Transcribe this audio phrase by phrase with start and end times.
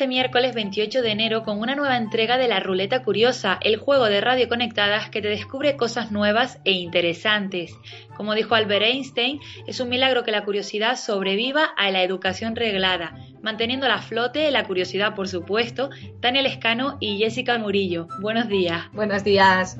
[0.00, 4.06] Este miércoles 28 de enero con una nueva entrega de La Ruleta Curiosa, el juego
[4.06, 7.74] de radio conectadas que te descubre cosas nuevas e interesantes.
[8.16, 13.14] Como dijo Albert Einstein, es un milagro que la curiosidad sobreviva a la educación reglada,
[13.42, 15.90] manteniendo la flote, la curiosidad por supuesto,
[16.22, 18.08] Tania Lescano y Jessica Murillo.
[18.22, 18.90] Buenos días.
[18.94, 19.76] Buenos días.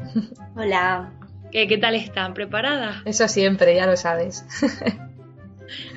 [0.54, 1.14] Hola.
[1.50, 2.34] ¿Qué, qué tal están?
[2.34, 2.96] ¿Preparadas?
[3.06, 4.44] Eso siempre, ya lo sabes.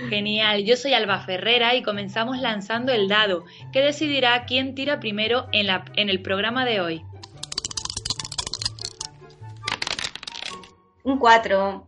[0.10, 5.48] Genial, yo soy Alba Ferrera y comenzamos lanzando el dado, que decidirá quién tira primero
[5.52, 7.04] en, la, en el programa de hoy.
[11.04, 11.88] Un 4.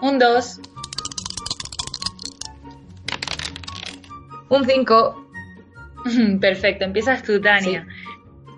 [0.00, 0.60] Un 2.
[4.48, 5.28] Un 5.
[6.40, 7.86] Perfecto, empiezas tú, Tania.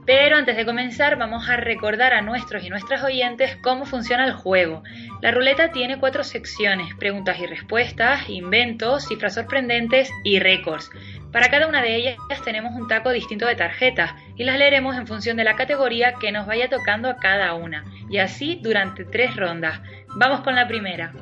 [0.06, 4.32] Pero antes de comenzar vamos a recordar a nuestros y nuestras oyentes cómo funciona el
[4.32, 4.84] juego.
[5.22, 10.90] La ruleta tiene cuatro secciones, preguntas y respuestas, inventos, cifras sorprendentes y récords.
[11.32, 15.06] Para cada una de ellas tenemos un taco distinto de tarjetas y las leeremos en
[15.06, 19.36] función de la categoría que nos vaya tocando a cada una, y así durante tres
[19.36, 19.80] rondas.
[20.16, 21.12] Vamos con la primera.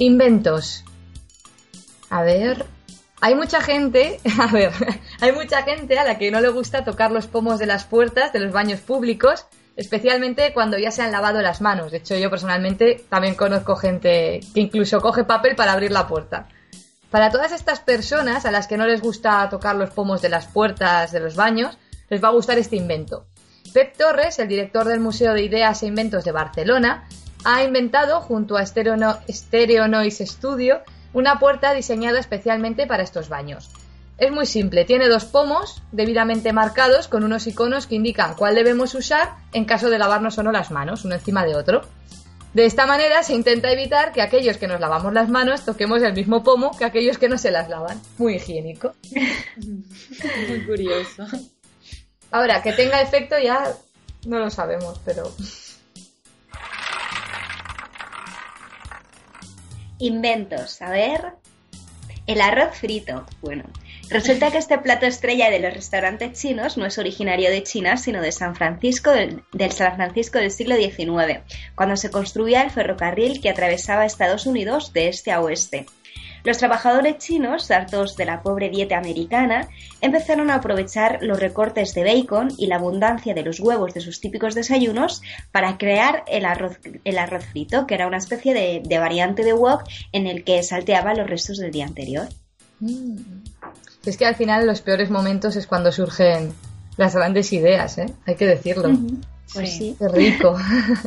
[0.00, 0.82] Inventos.
[2.08, 2.64] A ver.
[3.20, 4.72] Hay mucha gente, a ver,
[5.20, 8.32] hay mucha gente a la que no le gusta tocar los pomos de las puertas
[8.32, 9.44] de los baños públicos,
[9.76, 11.92] especialmente cuando ya se han lavado las manos.
[11.92, 16.48] De hecho, yo personalmente también conozco gente que incluso coge papel para abrir la puerta.
[17.10, 20.46] Para todas estas personas a las que no les gusta tocar los pomos de las
[20.46, 21.76] puertas de los baños,
[22.08, 23.26] les va a gustar este invento.
[23.74, 27.06] Pep Torres, el director del Museo de Ideas e Inventos de Barcelona,
[27.44, 33.28] ha inventado, junto a Stereo, no Stereo Noise Studio, una puerta diseñada especialmente para estos
[33.28, 33.70] baños.
[34.18, 38.94] Es muy simple, tiene dos pomos debidamente marcados con unos iconos que indican cuál debemos
[38.94, 41.82] usar en caso de lavarnos o no las manos, uno encima de otro.
[42.52, 46.12] De esta manera se intenta evitar que aquellos que nos lavamos las manos toquemos el
[46.12, 48.00] mismo pomo que aquellos que no se las lavan.
[48.18, 48.92] Muy higiénico.
[49.56, 51.26] Muy curioso.
[52.30, 53.72] Ahora, que tenga efecto ya
[54.26, 55.32] no lo sabemos, pero...
[60.00, 61.34] Inventos, a ver.
[62.26, 63.26] El arroz frito.
[63.42, 63.64] Bueno,
[64.08, 68.22] resulta que este plato estrella de los restaurantes chinos no es originario de China, sino
[68.22, 71.40] de San Francisco del, San Francisco del siglo XIX,
[71.74, 75.86] cuando se construía el ferrocarril que atravesaba Estados Unidos de este a oeste.
[76.44, 79.68] Los trabajadores chinos, hartos de la pobre dieta americana,
[80.00, 84.20] empezaron a aprovechar los recortes de bacon y la abundancia de los huevos de sus
[84.20, 88.98] típicos desayunos para crear el arroz, el arroz frito, que era una especie de, de
[88.98, 92.28] variante de wok en el que salteaba los restos del día anterior.
[92.80, 93.16] Mm.
[94.04, 96.52] Es que al final los peores momentos es cuando surgen
[96.96, 98.06] las grandes ideas, ¿eh?
[98.26, 98.90] Hay que decirlo.
[99.52, 99.96] Pues sí.
[99.98, 100.56] Qué rico.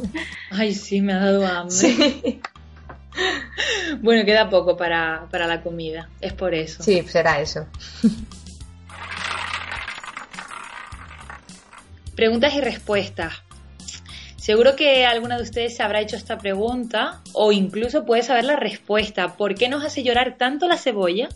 [0.52, 1.76] Ay, sí, me ha dado hambre.
[1.76, 2.42] Sí.
[4.04, 6.84] Bueno, queda poco para, para, la comida, es por eso.
[6.84, 7.66] Sí, será eso.
[12.16, 13.34] Preguntas y respuestas.
[14.36, 18.58] Seguro que alguna de ustedes se habrá hecho esta pregunta o incluso puede saber la
[18.58, 19.38] respuesta.
[19.38, 21.30] ¿Por qué nos hace llorar tanto la cebolla?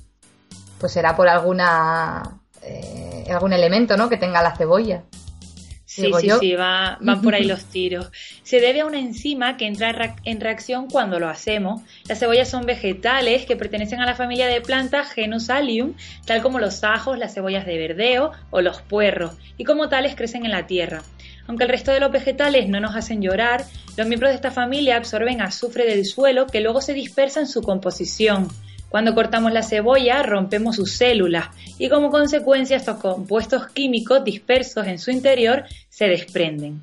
[0.78, 4.10] Pues será por alguna eh, algún elemento, ¿no?
[4.10, 5.04] Que tenga la cebolla.
[5.98, 6.40] Sí, sí, yo.
[6.40, 8.12] sí, va, van por ahí los tiros.
[8.44, 11.82] Se debe a una enzima que entra en reacción cuando lo hacemos.
[12.08, 15.94] Las cebollas son vegetales que pertenecen a la familia de plantas Genusalium,
[16.26, 20.46] tal como los ajos, las cebollas de verdeo o los puerros, y como tales crecen
[20.46, 21.02] en la tierra.
[21.48, 23.66] Aunque el resto de los vegetales no nos hacen llorar,
[23.96, 27.62] los miembros de esta familia absorben azufre del suelo que luego se dispersa en su
[27.62, 28.50] composición.
[28.90, 31.48] Cuando cortamos la cebolla rompemos sus células
[31.78, 36.82] y como consecuencia estos compuestos químicos dispersos en su interior se desprenden.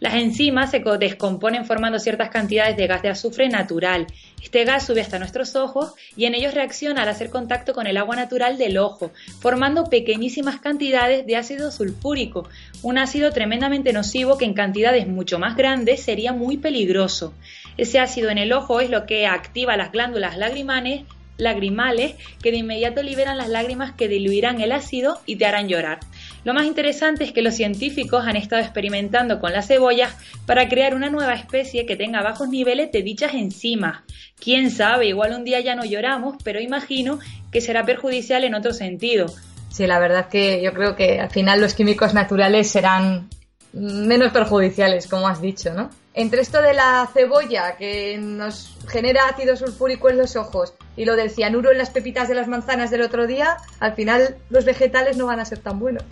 [0.00, 4.06] Las enzimas se descomponen formando ciertas cantidades de gas de azufre natural.
[4.40, 7.96] Este gas sube hasta nuestros ojos y en ellos reacciona al hacer contacto con el
[7.96, 9.10] agua natural del ojo,
[9.40, 12.48] formando pequeñísimas cantidades de ácido sulfúrico,
[12.82, 17.34] un ácido tremendamente nocivo que en cantidades mucho más grandes sería muy peligroso.
[17.76, 21.02] Ese ácido en el ojo es lo que activa las glándulas lagrimales
[21.38, 26.00] lagrimales que de inmediato liberan las lágrimas que diluirán el ácido y te harán llorar.
[26.44, 30.14] Lo más interesante es que los científicos han estado experimentando con las cebollas
[30.46, 34.00] para crear una nueva especie que tenga bajos niveles de dichas enzimas.
[34.38, 37.18] Quién sabe, igual un día ya no lloramos, pero imagino
[37.50, 39.26] que será perjudicial en otro sentido.
[39.70, 43.28] Sí, la verdad que yo creo que al final los químicos naturales serán
[43.72, 45.90] menos perjudiciales, como has dicho, ¿no?
[46.14, 51.14] Entre esto de la cebolla que nos genera ácido sulfúrico en los ojos y lo
[51.14, 55.16] del cianuro en las pepitas de las manzanas del otro día, al final los vegetales
[55.16, 56.04] no van a ser tan buenos.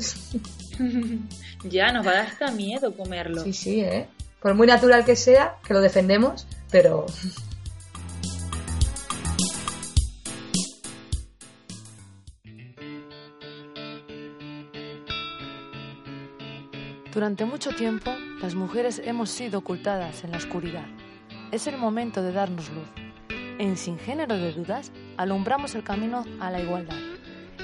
[1.64, 3.43] ya, nos va a dar hasta miedo comerlo.
[3.43, 4.06] Sí, sí, ¿eh?
[4.40, 7.06] Por muy natural que sea, que lo defendemos, pero
[17.16, 20.84] Durante mucho tiempo, las mujeres hemos sido ocultadas en la oscuridad.
[21.50, 22.86] Es el momento de darnos luz.
[23.58, 26.98] En Sin Género de Dudas, alumbramos el camino a la igualdad.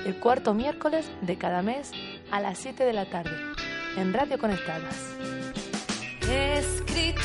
[0.06, 1.92] El cuarto miércoles de cada mes
[2.30, 3.36] a las 7 de la tarde,
[3.98, 4.96] en Radio Conectadas.
[6.22, 7.18] Escritoras,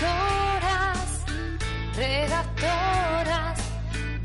[1.95, 3.57] redactoras,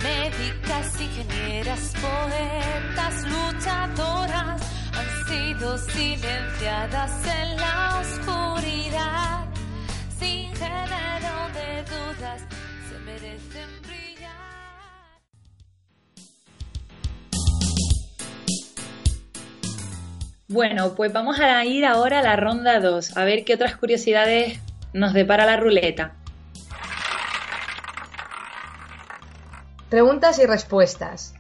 [0.03, 4.61] médicas, ingenieras, poetas, luchadoras
[4.93, 9.45] han sido silenciadas en la oscuridad.
[10.21, 12.43] Sin género de dudas,
[12.89, 14.31] se merecen brillar.
[20.47, 24.61] Bueno, pues vamos a ir ahora a la ronda 2, a ver qué otras curiosidades
[24.93, 26.15] nos depara la ruleta.
[29.89, 31.35] Preguntas y respuestas.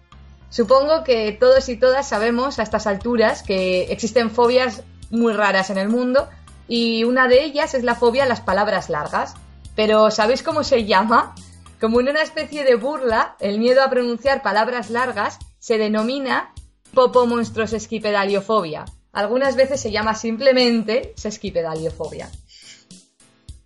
[0.50, 4.82] Supongo que todos y todas sabemos a estas alturas que existen fobias
[5.12, 6.28] muy raras en el mundo
[6.66, 9.34] y una de ellas es la fobia a las palabras largas.
[9.76, 11.34] Pero ¿sabéis cómo se llama?
[11.80, 16.52] Como en una especie de burla, el miedo a pronunciar palabras largas se denomina
[16.94, 18.84] popomonstrosesquipedaliofobia.
[19.12, 22.28] Algunas veces se llama simplemente sesquipedaliofobia.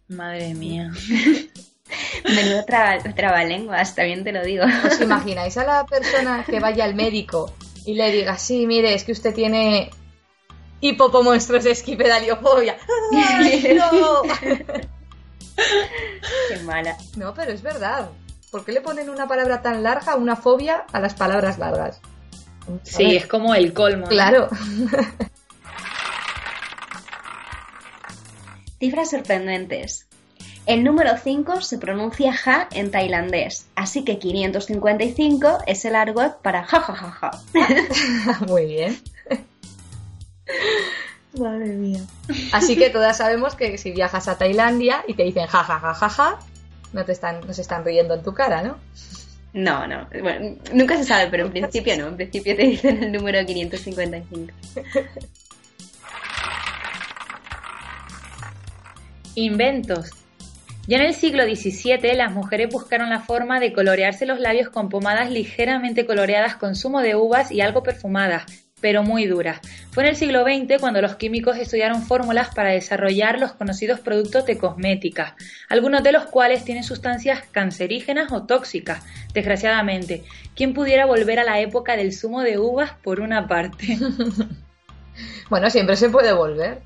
[0.09, 0.93] Madre mía.
[2.25, 4.65] Menudo traba, trabalenguas, también te lo digo.
[4.85, 7.53] ¿Os imagináis a la persona que vaya al médico
[7.85, 9.91] y le diga, sí, mire, es que usted tiene
[10.89, 12.77] hipopomonstrosesquipedaliofobia?
[13.13, 14.23] ¡Ay, no!
[16.49, 16.97] Qué mala.
[17.17, 18.11] No, pero es verdad.
[18.51, 22.01] ¿Por qué le ponen una palabra tan larga, una fobia, a las palabras largas?
[22.83, 24.07] Sí, es como el colmo.
[24.07, 24.49] Claro.
[28.79, 30.07] Cifras sorprendentes.
[30.67, 36.65] El número 5 se pronuncia ja en tailandés, así que 555 es el argot para
[36.65, 37.31] ja ja ja ja.
[38.49, 39.01] Muy bien.
[41.39, 42.01] Madre mía.
[42.53, 45.95] Así que todas sabemos que si viajas a Tailandia y te dicen ja ja ja
[45.95, 46.39] ja ja,
[46.93, 48.79] no te están, no se están riendo en tu cara, ¿no?
[49.53, 50.07] No, no.
[50.21, 52.09] Bueno, nunca se sabe, pero en principio no.
[52.09, 54.53] En principio te dicen el número 555.
[59.35, 60.11] Inventos.
[60.87, 64.89] Ya en el siglo XVII las mujeres buscaron la forma de colorearse los labios con
[64.89, 68.45] pomadas ligeramente coloreadas con zumo de uvas y algo perfumadas,
[68.81, 69.61] pero muy duras.
[69.91, 74.45] Fue en el siglo XX cuando los químicos estudiaron fórmulas para desarrollar los conocidos productos
[74.45, 75.35] de cosmética,
[75.71, 79.03] algunos de los cuales tienen sustancias cancerígenas o tóxicas,
[79.33, 80.25] desgraciadamente.
[80.55, 83.99] ¿Quién pudiera volver a la época del zumo de uvas por una parte?
[85.49, 86.83] bueno, siempre se puede volver.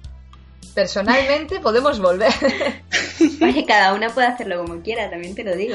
[0.75, 2.32] Personalmente podemos volver.
[3.42, 5.75] Oye, cada una puede hacerlo como quiera, también te lo digo.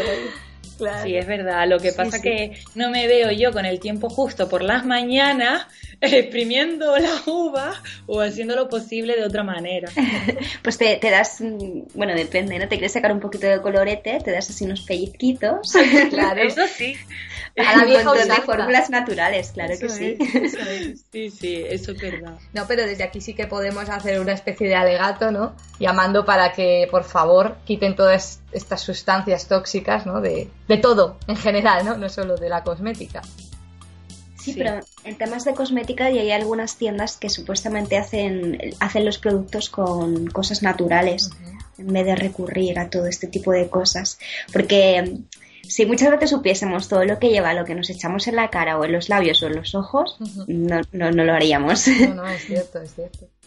[1.03, 1.67] Sí, es verdad.
[1.67, 5.67] Lo que pasa que no me veo yo con el tiempo justo por las mañanas
[6.01, 7.73] exprimiendo la uva
[8.05, 9.89] o haciendo lo posible de otra manera.
[10.61, 11.41] pues te, das,
[11.93, 12.67] bueno, depende, ¿no?
[12.67, 15.73] Te quieres sacar un poquito de colorete, te das así unos pellizquitos.
[16.09, 16.41] claro.
[16.41, 16.95] Eso sí.
[17.57, 20.17] A la vieja de fórmulas naturales, claro que sí.
[21.11, 22.37] Sí, sí, eso es verdad.
[22.53, 25.55] No, pero desde aquí sí que podemos hacer una especie de alegato, ¿no?
[25.79, 30.21] Llamando para que, por favor, quiten todas estas sustancias tóxicas, ¿no?
[30.21, 31.97] De, de todo, en general, ¿no?
[31.97, 33.21] No solo de la cosmética.
[34.45, 39.17] Sí, pero en temas de cosmética ya hay algunas tiendas que supuestamente hacen, hacen los
[39.17, 41.31] productos con cosas naturales
[41.79, 44.19] en vez de recurrir a todo este tipo de cosas.
[44.53, 45.17] Porque
[45.63, 48.77] si muchas veces supiésemos todo lo que lleva, lo que nos echamos en la cara
[48.77, 51.87] o en los labios o en los ojos, no, no, no, lo haríamos.
[51.87, 53.27] No, no, es cierto, es cierto.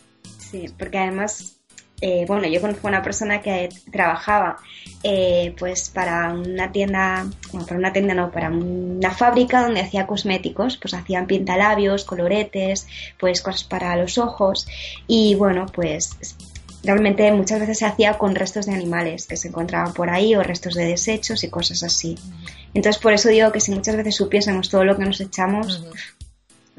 [0.51, 1.58] Sí, porque además
[2.01, 4.59] eh, bueno, yo conozco a una persona que trabajaba
[5.03, 10.07] eh, pues para una tienda, bueno, para una tienda no, para una fábrica donde hacía
[10.07, 12.87] cosméticos, pues hacían pintalabios, coloretes,
[13.19, 14.69] pues cosas para los ojos
[15.07, 16.17] y bueno, pues
[16.85, 20.43] realmente muchas veces se hacía con restos de animales que se encontraban por ahí o
[20.43, 22.17] restos de desechos y cosas así.
[22.75, 25.85] Entonces, por eso digo que si muchas veces supiésemos todo lo que nos echamos,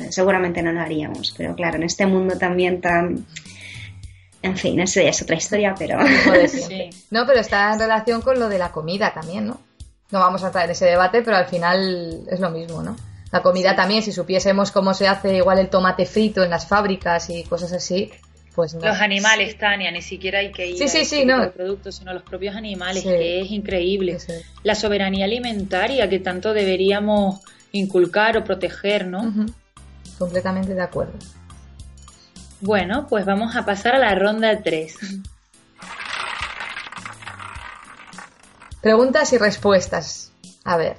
[0.09, 1.33] seguramente no lo haríamos.
[1.37, 3.25] Pero claro, en este mundo también tan...
[4.41, 5.99] En fin, eso ya es otra historia, pero...
[7.11, 9.59] No, pero está en relación con lo de la comida también, ¿no?
[10.11, 12.95] No vamos a entrar en ese debate, pero al final es lo mismo, ¿no?
[13.31, 17.29] La comida también, si supiésemos cómo se hace igual el tomate frito en las fábricas
[17.29, 18.11] y cosas así,
[18.55, 18.85] pues no.
[18.85, 21.51] Los animales, Tania, ni siquiera hay que ir sí, sí, sí, no.
[21.51, 24.17] productos, sino los propios animales, que es increíble.
[24.63, 27.41] La soberanía alimentaria que tanto deberíamos
[27.71, 29.31] inculcar o proteger, ¿no?
[30.17, 31.13] Completamente de acuerdo.
[32.61, 34.97] Bueno, pues vamos a pasar a la ronda 3.
[38.81, 40.33] Preguntas y respuestas.
[40.65, 40.97] A ver.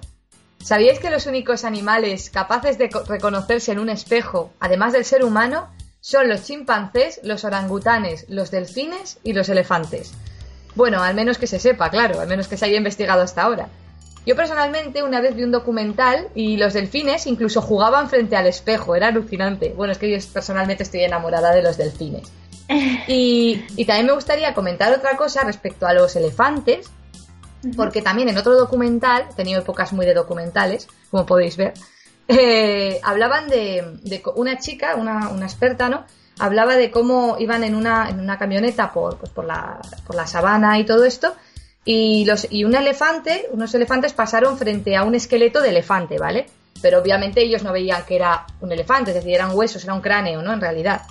[0.62, 5.69] ¿Sabíais que los únicos animales capaces de reconocerse en un espejo, además del ser humano,
[6.00, 10.12] son los chimpancés, los orangutanes, los delfines y los elefantes?
[10.75, 13.69] Bueno, al menos que se sepa, claro, al menos que se haya investigado hasta ahora.
[14.26, 18.94] Yo personalmente una vez vi un documental y los delfines incluso jugaban frente al espejo,
[18.94, 19.72] era alucinante.
[19.74, 22.30] Bueno, es que yo personalmente estoy enamorada de los delfines.
[23.08, 26.88] Y, y también me gustaría comentar otra cosa respecto a los elefantes,
[27.76, 31.74] porque también en otro documental, he tenido épocas muy de documentales, como podéis ver,
[32.28, 33.98] eh, hablaban de,
[34.36, 36.04] una chica, una, experta, ¿no?
[36.38, 40.26] Hablaba de cómo iban en una, en una camioneta por, pues por, la, por la
[40.26, 41.34] sabana y todo esto,
[41.92, 46.47] y, los, y un elefante, unos elefantes pasaron frente a un esqueleto de elefante, ¿vale?
[46.80, 50.00] Pero obviamente ellos no veían que era un elefante, es decir, eran huesos, era un
[50.00, 50.52] cráneo, ¿no?
[50.52, 51.02] En realidad.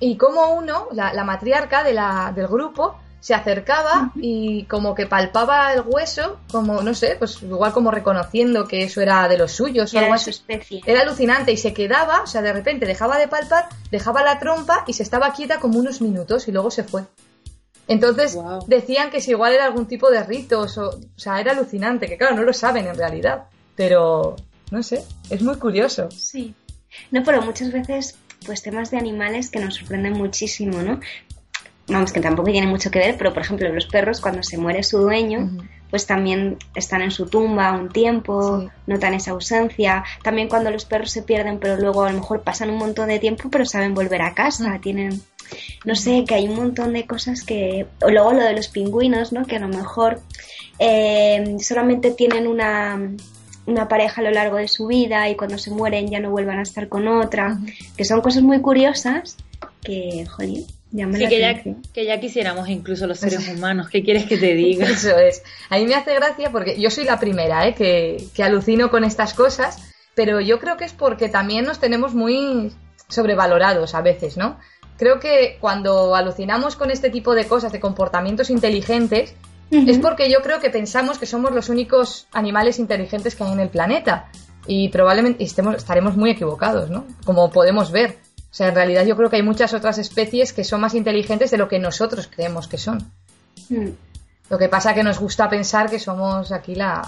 [0.00, 5.06] Y como uno, la, la matriarca de la, del grupo, se acercaba y como que
[5.06, 9.52] palpaba el hueso, como, no sé, pues igual como reconociendo que eso era de los
[9.52, 9.94] suyos.
[9.94, 10.80] Era su especie.
[10.86, 14.82] Era alucinante y se quedaba, o sea, de repente dejaba de palpar, dejaba la trompa
[14.88, 17.04] y se estaba quieta como unos minutos y luego se fue.
[17.90, 22.06] Entonces decían que si igual era algún tipo de ritos, o, o sea, era alucinante,
[22.06, 24.36] que claro, no lo saben en realidad, pero
[24.70, 26.08] no sé, es muy curioso.
[26.12, 26.54] Sí.
[27.10, 28.16] No, pero muchas veces
[28.46, 31.00] pues temas de animales que nos sorprenden muchísimo, ¿no?
[31.90, 34.82] vamos, que tampoco tiene mucho que ver, pero por ejemplo los perros cuando se muere
[34.82, 35.50] su dueño,
[35.90, 40.04] pues también están en su tumba un tiempo, notan esa ausencia.
[40.22, 43.18] También cuando los perros se pierden, pero luego a lo mejor pasan un montón de
[43.18, 45.20] tiempo, pero saben volver a casa, tienen,
[45.84, 47.86] no sé, que hay un montón de cosas que...
[48.02, 49.46] O luego lo de los pingüinos, ¿no?
[49.46, 50.20] Que a lo mejor
[50.78, 52.98] eh, solamente tienen una
[53.66, 56.58] una pareja a lo largo de su vida y cuando se mueren ya no vuelvan
[56.58, 57.58] a estar con otra,
[57.96, 59.36] que son cosas muy curiosas
[59.82, 63.88] que, jolín, sí, que ya, que ya quisiéramos incluso los seres humanos.
[63.88, 64.86] ¿Qué quieres que te diga?
[64.88, 65.42] Eso es.
[65.68, 67.74] A mí me hace gracia porque yo soy la primera ¿eh?
[67.74, 72.14] que, que alucino con estas cosas, pero yo creo que es porque también nos tenemos
[72.14, 72.72] muy
[73.08, 74.58] sobrevalorados a veces, ¿no?
[75.00, 79.34] Creo que cuando alucinamos con este tipo de cosas, de comportamientos inteligentes,
[79.70, 83.60] es porque yo creo que pensamos que somos los únicos animales inteligentes que hay en
[83.60, 84.28] el planeta.
[84.66, 87.06] Y probablemente estemos, estaremos muy equivocados, ¿no?
[87.24, 88.18] Como podemos ver.
[88.40, 91.50] O sea, en realidad yo creo que hay muchas otras especies que son más inteligentes
[91.50, 93.10] de lo que nosotros creemos que son.
[93.70, 93.92] Hmm.
[94.50, 97.00] Lo que pasa es que nos gusta pensar que somos aquí la,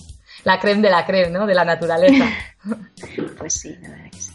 [0.44, 1.46] la creme de la creme, ¿no?
[1.46, 2.28] De la naturaleza.
[3.38, 4.32] pues sí, la verdad que sí.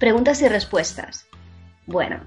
[0.00, 1.26] Preguntas y respuestas.
[1.86, 2.20] Bueno,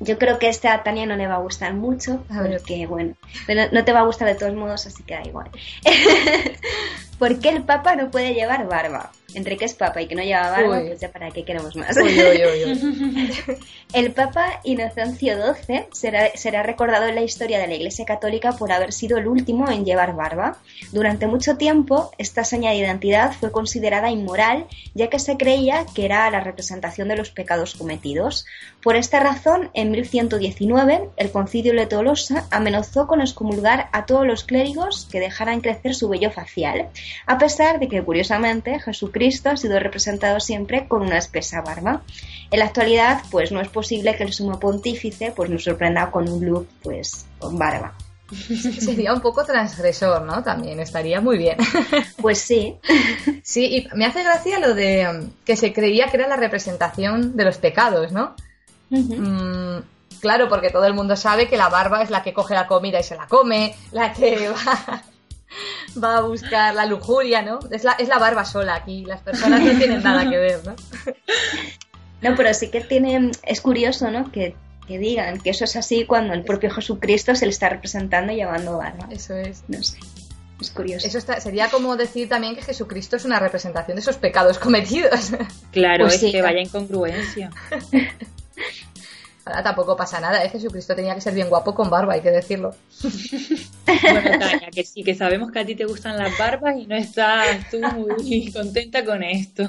[0.00, 3.14] yo creo que este a Tania no le va a gustar mucho, porque bueno,
[3.46, 5.50] pero no te va a gustar de todos modos, así que da igual.
[7.18, 9.12] ¿Por qué el Papa no puede llevar barba?
[9.34, 11.96] Entre que es Papa y que no lleva barba, pues ya para qué queremos más.
[13.92, 18.72] el Papa Inocencio XII será, será recordado en la historia de la Iglesia Católica por
[18.72, 20.56] haber sido el último en llevar barba.
[20.92, 26.06] Durante mucho tiempo, esta seña de identidad fue considerada inmoral, ya que se creía que
[26.06, 28.46] era la representación de los pecados cometidos.
[28.82, 34.44] Por esta razón, en 1119, el concilio de Tolosa amenazó con excomulgar a todos los
[34.44, 36.88] clérigos que dejaran crecer su vello facial
[37.26, 42.02] a pesar de que, curiosamente, Jesucristo ha sido representado siempre con una espesa barba.
[42.50, 46.28] En la actualidad, pues no es posible que el sumo pontífice pues, nos sorprenda con
[46.28, 47.94] un look pues, con barba.
[48.78, 50.42] Sería un poco transgresor, ¿no?
[50.42, 51.56] También estaría muy bien.
[52.20, 52.76] Pues sí.
[53.42, 57.36] Sí, y me hace gracia lo de um, que se creía que era la representación
[57.36, 58.34] de los pecados, ¿no?
[58.90, 59.78] Mm,
[60.20, 62.98] claro, porque todo el mundo sabe que la barba es la que coge la comida
[62.98, 65.02] y se la come, la que va
[66.02, 67.58] va a buscar la lujuria, ¿no?
[67.70, 70.74] Es la, es la barba sola aquí, las personas no tienen nada que ver, ¿no?
[72.20, 74.32] No, pero sí que tiene, es curioso, ¿no?
[74.32, 74.56] Que,
[74.88, 79.06] digan que eso es así cuando el propio Jesucristo se le está representando llevando barba.
[79.10, 79.62] Eso es.
[79.68, 79.98] No sé.
[80.60, 81.06] Es curioso.
[81.06, 85.32] Eso sería como decir también que Jesucristo es una representación de esos pecados cometidos.
[85.70, 87.50] Claro, pues es que vaya incongruencia.
[89.48, 90.50] Ahora tampoco pasa nada, ¿eh?
[90.50, 92.74] Jesucristo tenía que ser bien guapo con barba, hay que decirlo.
[93.02, 96.94] bueno, Tania, que sí, que sabemos que a ti te gustan las barbas y no
[96.94, 99.66] estás tú muy contenta con esto.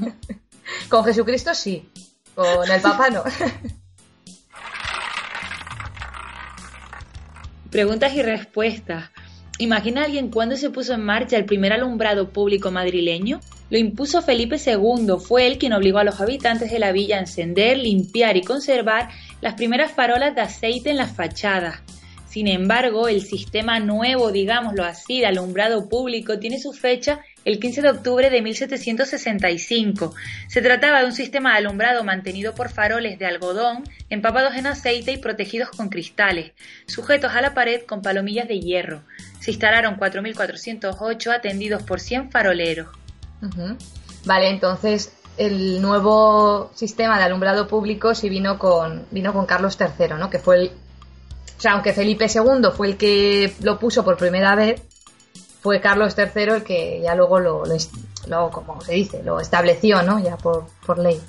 [0.89, 1.89] Con Jesucristo sí,
[2.35, 3.23] con el Papa no.
[7.71, 9.11] Preguntas y respuestas.
[9.59, 13.39] ¿Imagina alguien cuándo se puso en marcha el primer alumbrado público madrileño?
[13.69, 17.19] Lo impuso Felipe II, fue él quien obligó a los habitantes de la villa a
[17.19, 19.09] encender, limpiar y conservar
[19.41, 21.81] las primeras farolas de aceite en las fachadas.
[22.29, 27.81] Sin embargo, el sistema nuevo, digámoslo así, de alumbrado público tiene su fecha el 15
[27.81, 30.13] de octubre de 1765.
[30.47, 35.11] Se trataba de un sistema de alumbrado mantenido por faroles de algodón, empapados en aceite
[35.11, 36.51] y protegidos con cristales,
[36.85, 39.01] sujetos a la pared con palomillas de hierro.
[39.39, 42.89] Se instalaron 4.408 atendidos por 100 faroleros.
[44.25, 50.09] Vale, entonces el nuevo sistema de alumbrado público sí vino con, vino con Carlos III,
[50.19, 50.29] ¿no?
[50.29, 50.71] Que fue el
[51.59, 54.81] o sea, aunque Felipe II fue el que lo puso por primera vez,
[55.59, 57.63] fue Carlos III el que ya luego lo,
[58.27, 60.23] lo, como se dice, lo estableció, ¿no?
[60.23, 61.19] Ya por, por ley.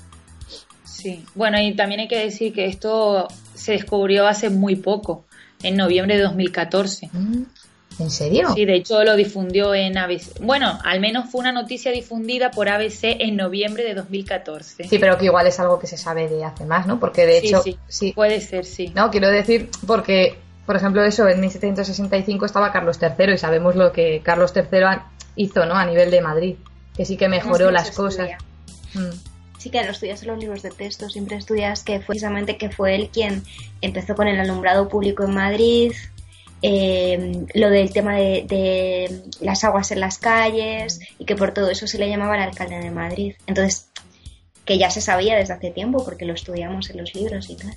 [0.85, 5.25] Sí, bueno, y también hay que decir que esto se descubrió hace muy poco,
[5.63, 7.09] en noviembre de 2014.
[7.99, 8.53] ¿En serio?
[8.53, 10.39] Sí, de hecho lo difundió en ABC.
[10.39, 14.87] Bueno, al menos fue una noticia difundida por ABC en noviembre de 2014.
[14.87, 16.99] Sí, pero que igual es algo que se sabe de hace más, ¿no?
[16.99, 17.61] Porque de hecho.
[17.61, 18.13] Sí, sí.
[18.13, 18.91] Puede ser, sí.
[18.95, 23.91] No, quiero decir, porque, por ejemplo, eso, en 1765 estaba Carlos III y sabemos lo
[23.91, 25.01] que Carlos III
[25.35, 25.75] hizo, ¿no?
[25.75, 26.55] A nivel de Madrid.
[26.95, 28.31] Que sí que mejoró las cosas.
[28.93, 29.09] Mm.
[29.57, 32.71] Sí que lo estudias en los libros de texto, siempre estudias que fue precisamente que
[32.71, 33.43] fue él quien
[33.81, 35.91] empezó con el alumbrado público en Madrid,
[36.61, 41.87] eh, lo del tema de, las aguas en las calles y que por todo eso
[41.87, 43.33] se le llamaba el alcalde de Madrid.
[43.47, 43.89] Entonces,
[44.65, 47.75] que ya se sabía desde hace tiempo porque lo estudiamos en los libros y tal.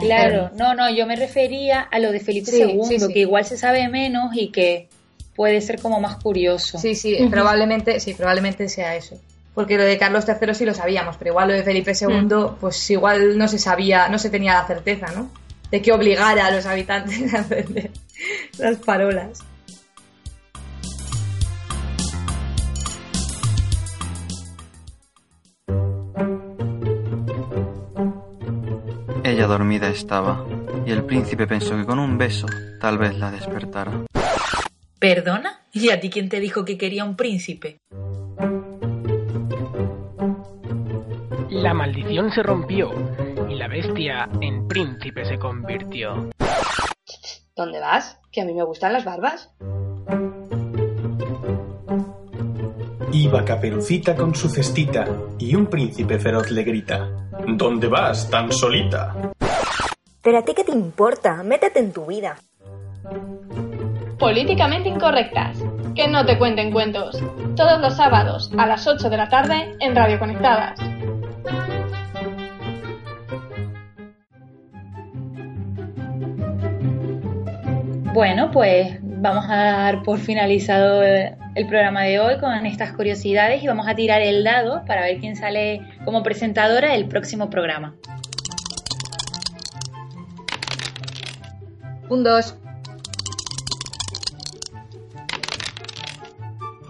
[0.00, 3.88] Claro, no, no, yo me refería a lo de Felipe II, que igual se sabe
[3.88, 4.88] menos y que
[5.34, 6.78] puede ser como más curioso.
[6.78, 9.18] Sí, sí, probablemente, sí, probablemente sea eso.
[9.54, 12.56] Porque lo de Carlos III sí lo sabíamos, pero igual lo de Felipe II, mm.
[12.60, 15.30] pues igual no se sabía, no se tenía la certeza, ¿no?
[15.72, 17.90] De que obligara a los habitantes a aprender
[18.58, 19.42] las parolas.
[29.24, 30.44] Ella dormida estaba,
[30.84, 32.46] y el príncipe pensó que con un beso
[32.80, 33.92] tal vez la despertara.
[34.98, 35.62] ¿Perdona?
[35.72, 37.78] ¿Y a ti quién te dijo que quería un príncipe?
[41.48, 42.90] La maldición se rompió
[43.62, 46.30] la bestia en príncipe se convirtió.
[47.54, 48.18] ¿Dónde vas?
[48.32, 49.52] Que a mí me gustan las barbas.
[53.12, 55.06] Iba Caperucita con su cestita
[55.38, 57.08] y un príncipe feroz le grita:
[57.46, 59.14] ¿Dónde vas tan solita?
[60.20, 61.40] ¿Pero a ti qué te importa?
[61.44, 62.36] Métete en tu vida.
[64.18, 65.56] Políticamente incorrectas.
[65.94, 67.22] Que no te cuenten cuentos.
[67.54, 70.80] Todos los sábados a las 8 de la tarde en Radio Conectadas.
[78.12, 83.66] Bueno, pues vamos a dar por finalizado el programa de hoy con estas curiosidades y
[83.66, 87.96] vamos a tirar el dado para ver quién sale como presentadora del próximo programa.
[92.10, 92.54] Un 2.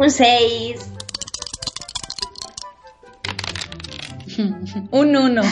[0.00, 0.92] Un 6.
[4.90, 5.42] Un 1.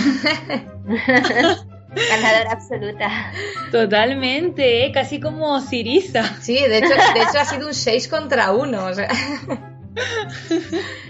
[1.94, 3.33] Ganadora absoluta.
[3.72, 4.92] Totalmente, ¿eh?
[4.92, 6.22] casi como Sirisa.
[6.40, 8.79] Sí, de hecho, de hecho ha sido un 6 contra 1.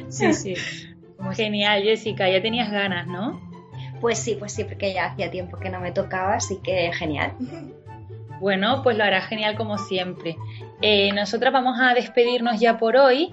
[0.09, 0.55] Sí, sí.
[1.33, 3.40] Genial, Jessica, ya tenías ganas, ¿no?
[4.01, 7.35] Pues sí, pues sí, porque ya hacía tiempo que no me tocaba, así que genial.
[8.40, 10.37] Bueno, pues lo hará genial como siempre.
[10.81, 13.31] Eh, nosotras vamos a despedirnos ya por hoy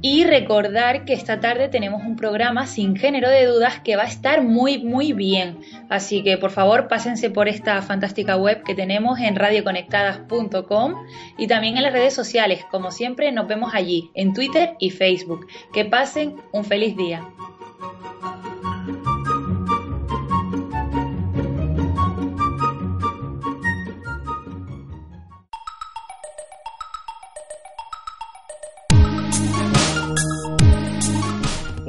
[0.00, 4.08] y recordar que esta tarde tenemos un programa sin género de dudas que va a
[4.08, 5.58] estar muy, muy bien.
[5.88, 10.94] Así que por favor pásense por esta fantástica web que tenemos en radioconectadas.com
[11.36, 12.64] y también en las redes sociales.
[12.70, 15.46] Como siempre, nos vemos allí, en Twitter y Facebook.
[15.72, 17.22] Que pasen un feliz día.